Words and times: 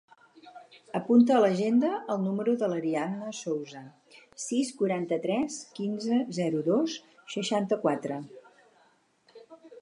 Apunta 0.99 1.33
a 1.33 1.41
l'agenda 1.41 1.91
el 2.13 2.23
número 2.27 2.55
de 2.61 2.69
l'Ariadna 2.71 3.33
Souza: 3.41 3.83
sis, 4.45 4.73
quaranta-tres, 4.81 5.59
quinze, 5.81 6.19
zero, 6.39 6.65
dos, 6.71 6.97
seixanta-quatre. 7.37 8.19